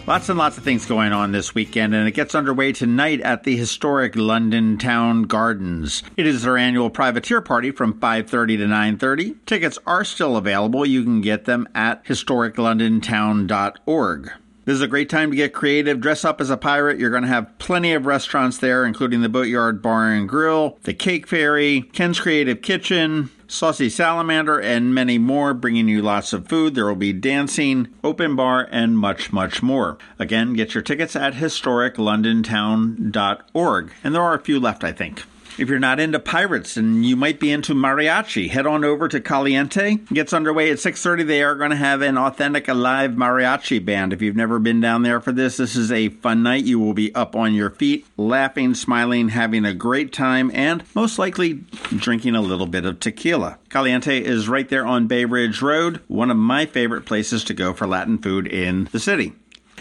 Lots 0.05 0.27
and 0.27 0.37
lots 0.37 0.57
of 0.57 0.65
things 0.65 0.85
going 0.85 1.13
on 1.13 1.31
this 1.31 1.55
weekend, 1.55 1.95
and 1.95 2.09
it 2.09 2.11
gets 2.11 2.35
underway 2.35 2.73
tonight 2.73 3.21
at 3.21 3.45
the 3.45 3.55
historic 3.55 4.17
London 4.17 4.77
Town 4.77 5.23
Gardens. 5.23 6.03
It 6.17 6.27
is 6.27 6.43
their 6.43 6.57
annual 6.57 6.89
privateer 6.89 7.39
party 7.39 7.71
from 7.71 7.93
5:30 7.93 8.57
to 8.57 8.67
9:30. 8.67 9.37
Tickets 9.45 9.79
are 9.87 10.03
still 10.03 10.35
available. 10.35 10.85
You 10.85 11.03
can 11.03 11.21
get 11.21 11.45
them 11.45 11.69
at 11.73 12.03
historiclondontown.org. 12.03 14.31
This 14.65 14.75
is 14.75 14.81
a 14.81 14.87
great 14.87 15.09
time 15.09 15.31
to 15.31 15.35
get 15.35 15.53
creative. 15.53 15.99
Dress 15.99 16.23
up 16.23 16.39
as 16.39 16.49
a 16.49 16.55
pirate. 16.55 16.97
You're 16.97 17.09
going 17.09 17.23
to 17.23 17.29
have 17.29 17.57
plenty 17.57 17.91
of 17.93 18.05
restaurants 18.05 18.59
there, 18.59 18.85
including 18.85 19.21
the 19.21 19.27
Boatyard 19.27 19.81
Bar 19.81 20.11
and 20.11 20.29
Grill, 20.29 20.77
the 20.83 20.93
Cake 20.93 21.27
Fairy, 21.27 21.81
Ken's 21.91 22.21
Creative 22.21 22.61
Kitchen, 22.61 23.29
Saucy 23.45 23.89
Salamander, 23.89 24.61
and 24.61 24.95
many 24.95 25.17
more, 25.17 25.53
bringing 25.53 25.89
you 25.89 26.01
lots 26.01 26.31
of 26.31 26.47
food. 26.47 26.75
There 26.75 26.85
will 26.85 26.95
be 26.95 27.11
dancing, 27.11 27.89
open 28.05 28.37
bar, 28.37 28.69
and 28.71 28.97
much, 28.97 29.33
much 29.33 29.61
more. 29.61 29.97
Again, 30.17 30.53
get 30.53 30.73
your 30.73 30.81
tickets 30.81 31.17
at 31.17 31.33
historiclondontown.org. 31.33 33.91
And 34.03 34.15
there 34.15 34.21
are 34.21 34.35
a 34.35 34.41
few 34.41 34.61
left, 34.61 34.85
I 34.85 34.93
think. 34.93 35.23
If 35.55 35.69
you're 35.69 35.77
not 35.77 35.99
into 35.99 36.19
pirates 36.19 36.77
and 36.77 37.05
you 37.05 37.15
might 37.15 37.39
be 37.39 37.51
into 37.51 37.75
mariachi, 37.75 38.49
head 38.49 38.65
on 38.65 38.83
over 38.83 39.07
to 39.07 39.21
Caliente. 39.21 39.93
It 39.93 40.13
gets 40.13 40.33
underway 40.33 40.71
at 40.71 40.79
6:30. 40.79 41.23
They 41.23 41.43
are 41.43 41.55
going 41.55 41.69
to 41.69 41.75
have 41.75 42.01
an 42.01 42.17
authentic 42.17 42.67
live 42.67 43.11
mariachi 43.11 43.83
band. 43.83 44.13
If 44.13 44.21
you've 44.21 44.35
never 44.35 44.57
been 44.57 44.81
down 44.81 45.03
there 45.03 45.19
for 45.19 45.31
this, 45.31 45.57
this 45.57 45.75
is 45.75 45.91
a 45.91 46.09
fun 46.09 46.41
night. 46.41 46.63
You 46.63 46.79
will 46.79 46.95
be 46.95 47.13
up 47.13 47.35
on 47.35 47.53
your 47.53 47.69
feet, 47.69 48.05
laughing, 48.17 48.73
smiling, 48.73 49.29
having 49.29 49.63
a 49.63 49.75
great 49.75 50.11
time, 50.11 50.49
and 50.55 50.83
most 50.95 51.19
likely 51.19 51.63
drinking 51.95 52.35
a 52.35 52.41
little 52.41 52.67
bit 52.67 52.85
of 52.85 52.99
tequila. 52.99 53.59
Caliente 53.69 54.23
is 54.23 54.49
right 54.49 54.67
there 54.69 54.85
on 54.85 55.05
Bay 55.07 55.25
Ridge 55.25 55.61
Road, 55.61 55.99
one 56.07 56.31
of 56.31 56.37
my 56.37 56.65
favorite 56.65 57.05
places 57.05 57.43
to 57.43 57.53
go 57.53 57.73
for 57.73 57.85
Latin 57.85 58.17
food 58.17 58.47
in 58.47 58.89
the 58.91 58.99
city. 58.99 59.33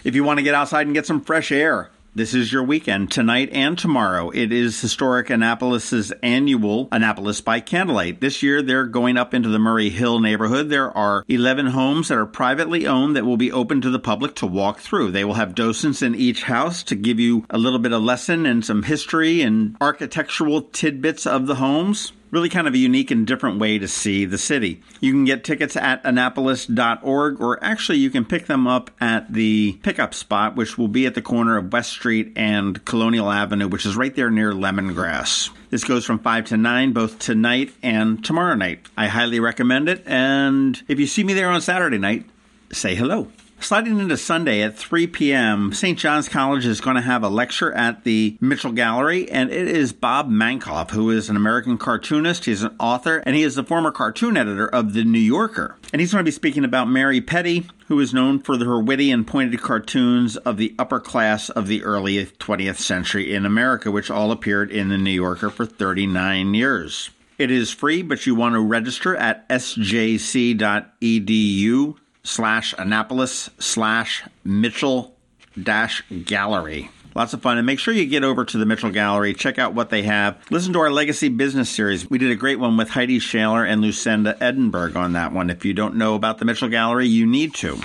If 0.05 0.15
you 0.15 0.25
want 0.25 0.39
to 0.39 0.43
get 0.43 0.55
outside 0.55 0.87
and 0.87 0.95
get 0.95 1.07
some 1.07 1.21
fresh 1.21 1.53
air, 1.53 1.91
this 2.15 2.35
is 2.35 2.53
your 2.53 2.63
weekend, 2.63 3.11
tonight 3.11 3.49
and 3.53 3.79
tomorrow. 3.79 4.29
It 4.29 4.53
is 4.53 4.79
Historic 4.79 5.31
Annapolis's 5.31 6.13
annual 6.23 6.89
Annapolis 6.93 7.41
by 7.41 7.61
Candlelight. 7.61 8.21
This 8.21 8.43
year, 8.43 8.61
they're 8.61 8.85
going 8.85 9.17
up 9.17 9.33
into 9.33 9.49
the 9.49 9.59
Murray 9.59 9.89
Hill 9.89 10.21
neighborhood. 10.21 10.69
There 10.69 10.95
are 10.95 11.25
11 11.29 11.69
homes 11.69 12.09
that 12.09 12.19
are 12.19 12.27
privately 12.27 12.87
owned 12.87 13.17
that 13.17 13.25
will 13.25 13.39
be 13.39 13.51
open 13.51 13.81
to 13.81 13.91
the 13.91 13.99
public 13.99 14.35
to 14.37 14.47
walk 14.47 14.81
through. 14.81 15.13
They 15.13 15.25
will 15.25 15.35
have 15.35 15.55
docents 15.55 16.03
in 16.03 16.15
each 16.15 16.43
house 16.43 16.83
to 16.85 16.95
give 16.95 17.19
you 17.19 17.47
a 17.49 17.57
little 17.57 17.79
bit 17.79 17.93
of 17.93 18.03
lesson 18.03 18.45
and 18.45 18.63
some 18.63 18.83
history 18.83 19.41
and 19.41 19.79
architectural 19.81 20.63
tidbits 20.63 21.27
of 21.27 21.47
the 21.47 21.55
homes 21.55 22.13
really 22.33 22.49
kind 22.49 22.67
of 22.67 22.75
a 22.75 22.79
unique 22.79 23.13
and 23.13 23.27
different 23.27 23.61
way 23.61 23.79
to 23.79 23.87
see 23.87 24.25
the 24.25 24.39
city. 24.39 24.83
You 25.01 25.13
can 25.13 25.25
get 25.25 25.45
tickets 25.45 25.77
at 25.77 26.05
annapolis.org, 26.05 27.41
or 27.41 27.63
actually, 27.63 27.99
you 27.99 28.11
can 28.11 28.25
pick 28.25 28.47
them 28.47 28.67
up 28.67 28.91
at 29.01 29.33
the 29.33 29.79
pickup 29.83 30.15
spot, 30.15 30.57
which 30.57 30.77
will 30.77 30.89
be 30.89 31.07
at 31.07 31.15
the 31.15 31.23
corner 31.23 31.59
of 31.59 31.73
West 31.73 31.91
Street 31.91 32.33
and 32.35 32.85
Colonial 32.85 33.31
Avenue, 33.31 33.69
which 33.69 33.87
is 33.87 33.95
right 33.95 34.17
there 34.17 34.31
near 34.31 34.53
Lemongrass. 34.53 35.51
This 35.71 35.85
goes 35.85 36.05
from 36.05 36.19
5 36.19 36.47
to 36.47 36.57
9, 36.57 36.93
both 36.93 37.19
tonight 37.19 37.73
and 37.83 38.25
tomorrow 38.25 38.55
night. 38.55 38.87
I 38.97 39.09
highly 39.09 39.39
recommend 39.39 39.89
it, 39.89 40.03
and 40.07 40.83
if 40.89 40.99
you 40.99 41.07
see 41.07 41.23
me 41.23 41.35
there 41.35 41.51
on 41.51 41.61
Saturday 41.61 41.99
night, 41.99 42.25
say 42.73 42.95
hello. 42.95 43.29
Sliding 43.63 44.01
into 44.01 44.17
Sunday 44.17 44.61
at 44.63 44.77
3 44.77 45.07
p.m., 45.07 45.73
St. 45.73 45.97
John's 45.97 46.29
College 46.29 46.67
is 46.67 46.81
going 46.81 46.97
to 46.97 47.03
have 47.03 47.23
a 47.23 47.29
lecture 47.29 47.73
at 47.73 48.03
the 48.03 48.37
Mitchell 48.41 48.73
Gallery, 48.73 49.31
and 49.31 49.53
it 49.53 49.69
is 49.69 49.93
Bob 49.93 50.29
Mankoff, 50.29 50.91
who 50.91 51.11
is 51.11 51.31
an 51.31 51.37
American 51.37 51.79
cartoonist. 51.79 52.47
He's 52.47 52.65
an 52.65 52.75
author, 52.81 53.19
and 53.19 53.37
he 53.37 53.45
is 53.45 53.55
the 53.55 53.63
former 53.63 53.93
cartoon 53.93 54.37
editor 54.37 54.67
of 54.67 54.95
The 54.95 55.05
New 55.05 55.21
Yorker. 55.21 55.77
And 55.93 56.01
he's 56.01 56.11
going 56.11 56.25
to 56.25 56.29
be 56.29 56.33
speaking 56.33 56.65
about 56.65 56.89
Mary 56.89 57.21
Petty, 57.21 57.69
who 57.87 58.01
is 58.01 58.13
known 58.13 58.41
for 58.41 58.59
her 58.59 58.81
witty 58.81 59.13
and 59.13 59.25
pointed 59.25 59.63
cartoons 59.63 60.37
of 60.39 60.57
the 60.57 60.75
upper 60.77 60.99
class 60.99 61.49
of 61.49 61.69
the 61.69 61.85
early 61.85 62.27
20th 62.27 62.79
century 62.79 63.33
in 63.33 63.47
America, 63.47 63.93
which 63.93 64.11
all 64.11 64.33
appeared 64.33 64.73
in 64.73 64.89
The 64.89 64.99
New 64.99 65.13
Yorker 65.13 65.51
for 65.51 65.67
39 65.67 66.55
years. 66.55 67.11
It 67.39 67.53
is 67.53 67.71
free, 67.71 68.03
but 68.03 68.27
you 68.27 68.35
want 68.35 68.55
to 68.55 68.61
register 68.61 69.15
at 69.15 69.49
sjc.edu 69.49 70.59
slash 72.25 72.75
Annapolis 72.79 73.51
slash 73.59 74.25
Mitchell 74.45 75.17
dash 75.61 76.03
gallery. 76.25 76.91
Lots 77.15 77.35
of 77.35 77.43
fun. 77.43 77.59
And 77.59 77.67
make 77.67 77.79
sure 77.79 77.93
you 77.93 78.07
get 78.07 78.25
over 78.25 78.45
to 78.45 78.59
the 78.59 78.65
Mitchell 78.65 78.91
Gallery, 78.91 79.35
check 79.35 79.59
out 79.59 79.75
what 79.75 79.91
they 79.91 80.03
have. 80.03 80.39
Listen 80.51 80.73
to 80.73 80.79
our 80.81 80.91
Legacy 80.91 81.29
Business 81.29 81.69
Series. 81.69 82.09
We 82.09 82.19
did 82.19 82.31
a 82.31 82.37
great 82.37 82.59
one 82.59 82.77
with 82.77 82.89
Hydee 82.89 83.17
Schaller 83.17 83.69
and 83.69 83.83
Lucinda 83.83 84.35
Edinberg 84.41 84.97
on 84.97 85.13
that 85.13 85.33
one. 85.33 85.51
If 85.51 85.65
you 85.65 85.75
don't 85.75 85.97
know 85.97 86.15
about 86.15 86.39
the 86.39 86.47
Mitchell 86.47 86.69
Gallery, 86.71 87.07
you 87.07 87.27
need 87.27 87.55
to. 87.57 87.81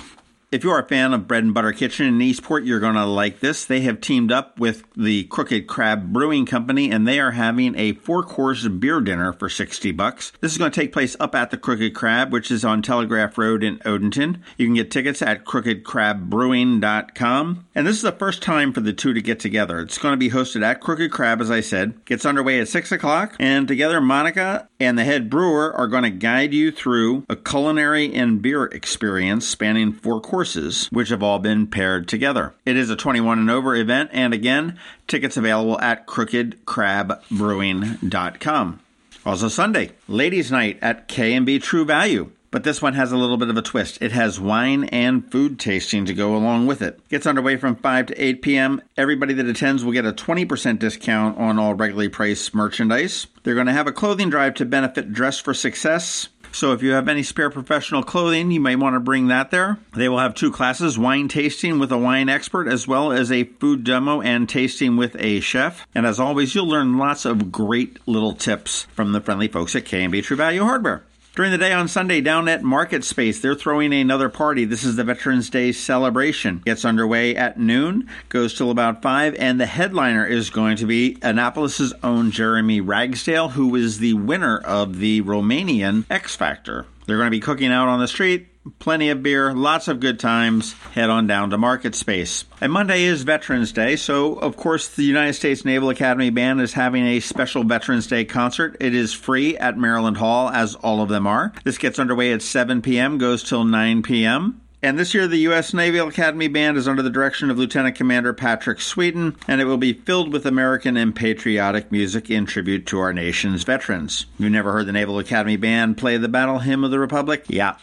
If 0.50 0.64
you're 0.64 0.78
a 0.78 0.88
fan 0.88 1.12
of 1.12 1.28
Bread 1.28 1.44
and 1.44 1.52
Butter 1.52 1.72
Kitchen 1.72 2.06
in 2.06 2.22
Eastport, 2.22 2.64
you're 2.64 2.80
going 2.80 2.94
to 2.94 3.04
like 3.04 3.40
this. 3.40 3.66
They 3.66 3.82
have 3.82 4.00
teamed 4.00 4.32
up 4.32 4.58
with 4.58 4.84
the 4.96 5.24
Crooked 5.24 5.66
Crab 5.66 6.10
Brewing 6.10 6.46
Company 6.46 6.90
and 6.90 7.06
they 7.06 7.20
are 7.20 7.32
having 7.32 7.76
a 7.76 7.92
four-course 7.92 8.66
beer 8.66 9.02
dinner 9.02 9.34
for 9.34 9.50
60 9.50 9.92
bucks. 9.92 10.32
This 10.40 10.52
is 10.52 10.58
going 10.58 10.70
to 10.70 10.80
take 10.80 10.90
place 10.90 11.18
up 11.20 11.34
at 11.34 11.50
the 11.50 11.58
Crooked 11.58 11.94
Crab, 11.94 12.32
which 12.32 12.50
is 12.50 12.64
on 12.64 12.80
Telegraph 12.80 13.36
Road 13.36 13.62
in 13.62 13.76
Odenton. 13.80 14.40
You 14.56 14.66
can 14.66 14.72
get 14.72 14.90
tickets 14.90 15.20
at 15.20 15.44
crookedcrabbrewing.com. 15.44 17.66
And 17.74 17.86
this 17.86 17.96
is 17.96 18.02
the 18.02 18.12
first 18.12 18.42
time 18.42 18.72
for 18.72 18.80
the 18.80 18.94
two 18.94 19.12
to 19.12 19.20
get 19.20 19.40
together. 19.40 19.80
It's 19.80 19.98
going 19.98 20.14
to 20.14 20.16
be 20.16 20.30
hosted 20.30 20.64
at 20.64 20.80
Crooked 20.80 21.12
Crab, 21.12 21.42
as 21.42 21.50
I 21.50 21.60
said. 21.60 22.02
Gets 22.06 22.24
underway 22.24 22.58
at 22.58 22.68
6 22.68 22.90
o'clock. 22.90 23.36
And 23.38 23.68
together, 23.68 24.00
Monica 24.00 24.66
and 24.80 24.96
the 24.96 25.04
head 25.04 25.28
brewer 25.28 25.76
are 25.76 25.88
going 25.88 26.04
to 26.04 26.10
guide 26.10 26.54
you 26.54 26.72
through 26.72 27.26
a 27.28 27.36
culinary 27.36 28.14
and 28.14 28.40
beer 28.40 28.64
experience 28.64 29.46
spanning 29.46 29.92
four 29.92 30.22
courses 30.22 30.37
courses, 30.38 30.86
which 30.92 31.08
have 31.08 31.20
all 31.20 31.40
been 31.40 31.66
paired 31.66 32.06
together. 32.06 32.54
It 32.64 32.76
is 32.76 32.90
a 32.90 32.96
21 32.96 33.40
and 33.40 33.50
over 33.50 33.74
event, 33.74 34.10
and 34.12 34.32
again, 34.32 34.78
tickets 35.08 35.36
available 35.36 35.80
at 35.80 36.06
crookedcrabbrewing.com. 36.06 38.80
Also 39.26 39.48
Sunday, 39.48 39.90
Ladies 40.06 40.52
Night 40.52 40.78
at 40.80 41.08
K&B 41.08 41.58
True 41.58 41.84
Value. 41.84 42.30
But 42.52 42.62
this 42.62 42.80
one 42.80 42.94
has 42.94 43.10
a 43.10 43.16
little 43.16 43.36
bit 43.36 43.50
of 43.50 43.56
a 43.56 43.62
twist. 43.62 43.98
It 44.00 44.12
has 44.12 44.38
wine 44.38 44.84
and 44.84 45.28
food 45.28 45.58
tasting 45.58 46.04
to 46.04 46.14
go 46.14 46.36
along 46.36 46.68
with 46.68 46.82
it. 46.82 47.00
Gets 47.08 47.26
underway 47.26 47.56
from 47.56 47.74
5 47.74 48.06
to 48.06 48.14
8 48.14 48.40
p.m. 48.40 48.80
Everybody 48.96 49.34
that 49.34 49.46
attends 49.46 49.84
will 49.84 49.92
get 49.92 50.06
a 50.06 50.12
20% 50.12 50.78
discount 50.78 51.36
on 51.36 51.58
all 51.58 51.74
regularly 51.74 52.08
priced 52.08 52.54
merchandise. 52.54 53.26
They're 53.42 53.56
going 53.56 53.66
to 53.66 53.72
have 53.72 53.88
a 53.88 53.92
clothing 53.92 54.30
drive 54.30 54.54
to 54.54 54.64
benefit 54.64 55.12
Dress 55.12 55.40
for 55.40 55.52
Success. 55.52 56.28
So 56.52 56.72
if 56.72 56.82
you 56.82 56.92
have 56.92 57.08
any 57.08 57.22
spare 57.22 57.50
professional 57.50 58.02
clothing, 58.02 58.50
you 58.50 58.60
might 58.60 58.78
want 58.78 58.94
to 58.94 59.00
bring 59.00 59.28
that 59.28 59.50
there. 59.50 59.78
They 59.94 60.08
will 60.08 60.18
have 60.18 60.34
two 60.34 60.50
classes, 60.50 60.98
wine 60.98 61.28
tasting 61.28 61.78
with 61.78 61.92
a 61.92 61.98
wine 61.98 62.28
expert 62.28 62.68
as 62.68 62.88
well 62.88 63.12
as 63.12 63.30
a 63.30 63.44
food 63.44 63.84
demo 63.84 64.20
and 64.20 64.48
tasting 64.48 64.96
with 64.96 65.16
a 65.18 65.40
chef. 65.40 65.86
And 65.94 66.06
as 66.06 66.18
always, 66.18 66.54
you'll 66.54 66.68
learn 66.68 66.98
lots 66.98 67.24
of 67.24 67.52
great 67.52 67.98
little 68.06 68.34
tips 68.34 68.84
from 68.94 69.12
the 69.12 69.20
friendly 69.20 69.48
folks 69.48 69.76
at 69.76 69.84
K&B 69.84 70.22
True 70.22 70.36
Value 70.36 70.64
Hardware. 70.64 71.02
During 71.38 71.52
the 71.52 71.58
day 71.58 71.72
on 71.72 71.86
Sunday, 71.86 72.20
down 72.20 72.48
at 72.48 72.64
Market 72.64 73.04
Space, 73.04 73.38
they're 73.38 73.54
throwing 73.54 73.92
another 73.94 74.28
party. 74.28 74.64
This 74.64 74.82
is 74.82 74.96
the 74.96 75.04
Veterans 75.04 75.48
Day 75.48 75.70
celebration. 75.70 76.62
Gets 76.64 76.84
underway 76.84 77.36
at 77.36 77.60
noon, 77.60 78.08
goes 78.28 78.54
till 78.54 78.72
about 78.72 79.02
5, 79.02 79.36
and 79.36 79.60
the 79.60 79.66
headliner 79.66 80.26
is 80.26 80.50
going 80.50 80.78
to 80.78 80.84
be 80.84 81.16
Annapolis's 81.22 81.94
own 82.02 82.32
Jeremy 82.32 82.80
Ragsdale, 82.80 83.50
who 83.50 83.76
is 83.76 84.00
the 84.00 84.14
winner 84.14 84.58
of 84.58 84.98
the 84.98 85.22
Romanian 85.22 86.06
X 86.10 86.34
Factor. 86.34 86.86
They're 87.06 87.18
going 87.18 87.28
to 87.28 87.30
be 87.30 87.38
cooking 87.38 87.70
out 87.70 87.86
on 87.86 88.00
the 88.00 88.08
street, 88.08 88.47
plenty 88.78 89.10
of 89.10 89.22
beer, 89.22 89.52
lots 89.52 89.88
of 89.88 90.00
good 90.00 90.18
times. 90.18 90.72
Head 90.94 91.10
on 91.10 91.26
down 91.26 91.50
to 91.50 91.58
Market 91.58 91.94
Space. 91.94 92.44
And 92.60 92.72
Monday 92.72 93.04
is 93.04 93.22
Veterans 93.22 93.72
Day, 93.72 93.96
so 93.96 94.34
of 94.34 94.56
course 94.56 94.88
the 94.88 95.04
United 95.04 95.34
States 95.34 95.64
Naval 95.64 95.90
Academy 95.90 96.30
Band 96.30 96.60
is 96.60 96.74
having 96.74 97.06
a 97.06 97.20
special 97.20 97.64
Veterans 97.64 98.06
Day 98.06 98.24
concert. 98.24 98.76
It 98.80 98.94
is 98.94 99.12
free 99.12 99.56
at 99.56 99.78
Maryland 99.78 100.18
Hall, 100.18 100.48
as 100.50 100.74
all 100.76 101.02
of 101.02 101.08
them 101.08 101.26
are. 101.26 101.52
This 101.64 101.78
gets 101.78 101.98
underway 101.98 102.32
at 102.32 102.42
7 102.42 102.82
p.m., 102.82 103.18
goes 103.18 103.42
till 103.42 103.64
9 103.64 104.02
p.m. 104.02 104.60
And 104.80 104.96
this 104.96 105.12
year, 105.12 105.26
the 105.26 105.38
U.S. 105.38 105.74
Naval 105.74 106.06
Academy 106.06 106.46
Band 106.46 106.76
is 106.76 106.86
under 106.86 107.02
the 107.02 107.10
direction 107.10 107.50
of 107.50 107.58
Lieutenant 107.58 107.96
Commander 107.96 108.32
Patrick 108.32 108.80
Sweeten, 108.80 109.36
and 109.48 109.60
it 109.60 109.64
will 109.64 109.76
be 109.76 109.92
filled 109.92 110.32
with 110.32 110.46
American 110.46 110.96
and 110.96 111.16
patriotic 111.16 111.90
music 111.90 112.30
in 112.30 112.46
tribute 112.46 112.86
to 112.86 113.00
our 113.00 113.12
nation's 113.12 113.64
veterans. 113.64 114.26
You 114.38 114.48
never 114.48 114.70
heard 114.70 114.86
the 114.86 114.92
Naval 114.92 115.18
Academy 115.18 115.56
Band 115.56 115.98
play 115.98 116.16
the 116.16 116.28
Battle 116.28 116.60
Hymn 116.60 116.84
of 116.84 116.92
the 116.92 117.00
Republic? 117.00 117.44
Yeah, 117.48 117.74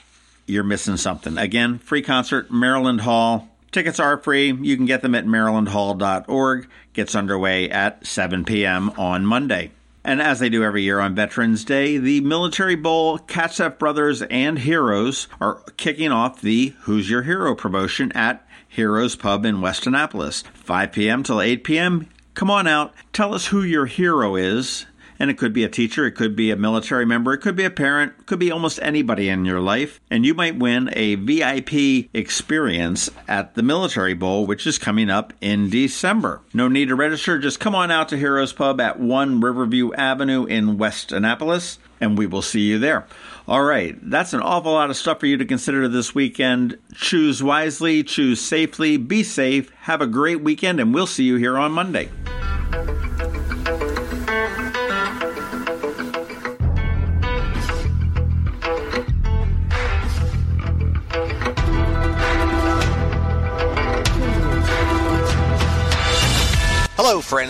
you're 0.45 0.63
missing 0.63 0.97
something. 0.97 1.37
Again, 1.37 1.79
free 1.79 2.01
concert, 2.01 2.51
Maryland 2.51 3.01
Hall. 3.01 3.49
Tickets 3.71 3.99
are 3.99 4.17
free. 4.17 4.53
You 4.53 4.77
can 4.77 4.85
get 4.85 5.01
them 5.01 5.15
at 5.15 5.25
marylandhall.org. 5.25 6.69
Gets 6.93 7.15
underway 7.15 7.69
at 7.69 8.05
7 8.05 8.45
p.m. 8.45 8.89
on 8.91 9.25
Monday. 9.25 9.71
And 10.03 10.21
as 10.21 10.39
they 10.39 10.49
do 10.49 10.63
every 10.63 10.83
year 10.83 10.99
on 10.99 11.15
Veterans 11.15 11.65
Day, 11.65 11.97
the 11.97 12.21
Military 12.21 12.75
Bowl, 12.75 13.17
Katcef 13.17 13.79
Brothers, 13.79 14.21
and 14.21 14.59
Heroes 14.59 15.27
are 15.41 15.61
kicking 15.77 16.11
off 16.11 16.41
the 16.41 16.73
Who's 16.81 17.09
Your 17.09 17.23
Hero 17.23 17.55
promotion 17.55 18.11
at 18.11 18.47
Heroes 18.67 19.15
Pub 19.15 19.45
in 19.45 19.61
West 19.61 19.87
Annapolis. 19.87 20.43
5 20.53 20.91
p.m. 20.91 21.23
till 21.23 21.41
8 21.41 21.63
p.m. 21.63 22.07
Come 22.35 22.51
on 22.51 22.67
out, 22.67 22.93
tell 23.13 23.33
us 23.33 23.47
who 23.47 23.63
your 23.63 23.85
hero 23.85 24.35
is, 24.35 24.85
and 25.19 25.29
it 25.29 25.37
could 25.37 25.53
be 25.53 25.63
a 25.63 25.69
teacher, 25.69 26.05
it 26.05 26.11
could 26.11 26.35
be 26.35 26.51
a 26.51 26.55
military 26.55 27.05
member, 27.05 27.33
it 27.33 27.39
could 27.39 27.55
be 27.55 27.65
a 27.65 27.69
parent, 27.69 28.13
it 28.19 28.25
could 28.25 28.39
be 28.39 28.51
almost 28.51 28.79
anybody 28.81 29.29
in 29.29 29.45
your 29.45 29.59
life. 29.59 29.99
And 30.09 30.25
you 30.25 30.33
might 30.33 30.57
win 30.57 30.89
a 30.93 31.15
VIP 31.15 32.09
experience 32.13 33.09
at 33.27 33.55
the 33.55 33.63
Military 33.63 34.13
Bowl, 34.13 34.45
which 34.45 34.67
is 34.67 34.77
coming 34.77 35.09
up 35.09 35.33
in 35.41 35.69
December. 35.69 36.41
No 36.53 36.67
need 36.67 36.89
to 36.89 36.95
register, 36.95 37.39
just 37.39 37.59
come 37.59 37.75
on 37.75 37.91
out 37.91 38.09
to 38.09 38.17
Heroes 38.17 38.53
Pub 38.53 38.79
at 38.81 38.99
1 38.99 39.41
Riverview 39.41 39.93
Avenue 39.93 40.45
in 40.45 40.77
West 40.77 41.11
Annapolis, 41.11 41.79
and 42.01 42.17
we 42.17 42.27
will 42.27 42.41
see 42.41 42.61
you 42.61 42.79
there. 42.79 43.07
All 43.47 43.63
right, 43.63 43.97
that's 44.01 44.33
an 44.33 44.41
awful 44.41 44.71
lot 44.71 44.89
of 44.89 44.97
stuff 44.97 45.19
for 45.19 45.27
you 45.27 45.37
to 45.37 45.45
consider 45.45 45.87
this 45.87 46.15
weekend. 46.15 46.77
Choose 46.95 47.43
wisely, 47.43 48.03
choose 48.03 48.41
safely, 48.41 48.97
be 48.97 49.21
safe, 49.23 49.71
have 49.81 50.01
a 50.01 50.07
great 50.07 50.41
weekend, 50.41 50.79
and 50.79 50.93
we'll 50.93 51.07
see 51.07 51.25
you 51.25 51.35
here 51.35 51.57
on 51.57 51.71
Monday. 51.71 52.09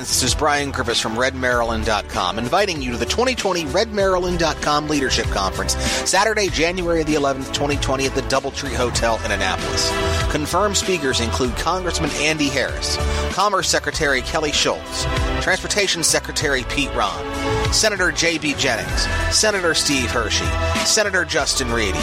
This 0.06 0.22
is 0.22 0.36
Brian 0.36 0.70
Griffiths 0.70 1.00
from 1.00 1.16
RedMaryland.com, 1.16 2.38
inviting 2.38 2.80
you 2.80 2.92
to 2.92 2.98
the 2.98 3.08
2020 3.08 3.64
RedMaryland.com 3.66 4.88
Leadership 4.88 5.26
Conference, 5.26 5.76
Saturday, 6.08 6.48
January 6.50 7.02
the 7.02 7.16
11th, 7.16 7.48
2020, 7.48 8.06
at 8.06 8.14
the 8.14 8.22
Doubletree 8.22 8.76
Hotel 8.76 9.20
in 9.26 9.32
Annapolis. 9.32 9.92
Confirmed 10.32 10.78
speakers 10.78 11.22
include 11.22 11.56
Congressman 11.56 12.12
Andy 12.18 12.50
Harris, 12.50 12.98
Commerce 13.34 13.68
Secretary 13.68 14.22
Kelly 14.22 14.52
Schulz, 14.52 15.06
Transportation 15.42 16.04
Secretary 16.04 16.64
Pete 16.70 16.94
Rahn, 16.94 17.74
Senator 17.74 18.12
J.B. 18.12 18.54
Jennings, 18.60 19.08
Senator 19.36 19.74
Steve 19.74 20.12
Hershey, 20.12 20.46
Senator 20.86 21.26
Justin 21.26 21.74
Ready, 21.74 21.94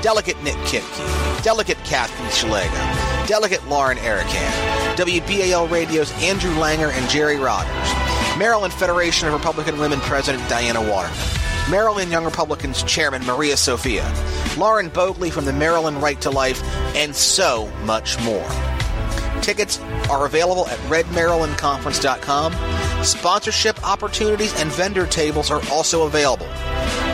Delegate 0.00 0.40
Nick 0.44 0.56
Kipke, 0.58 1.42
Delegate 1.42 1.78
Kathy 1.78 2.22
Szeliga, 2.26 3.26
Delegate 3.26 3.66
Lauren 3.66 3.98
Arikan, 3.98 4.67
WBAL 4.98 5.70
Radio's 5.70 6.10
Andrew 6.20 6.50
Langer 6.54 6.90
and 6.90 7.08
Jerry 7.08 7.36
Rogers, 7.36 8.36
Maryland 8.36 8.74
Federation 8.74 9.28
of 9.28 9.34
Republican 9.34 9.78
Women 9.78 10.00
President 10.00 10.42
Diana 10.48 10.80
Waterman, 10.80 11.16
Maryland 11.70 12.10
Young 12.10 12.24
Republicans 12.24 12.82
Chairman 12.82 13.24
Maria 13.24 13.56
Sophia, 13.56 14.12
Lauren 14.56 14.90
Bogley 14.90 15.30
from 15.30 15.44
the 15.44 15.52
Maryland 15.52 16.02
Right 16.02 16.20
to 16.22 16.30
Life, 16.30 16.60
and 16.96 17.14
so 17.14 17.70
much 17.84 18.20
more. 18.24 18.44
Tickets 19.40 19.78
are 20.10 20.26
available 20.26 20.66
at 20.66 20.78
redmarylandconference.com. 20.90 23.04
Sponsorship 23.04 23.86
opportunities 23.86 24.60
and 24.60 24.68
vendor 24.72 25.06
tables 25.06 25.52
are 25.52 25.62
also 25.70 26.08
available. 26.08 26.46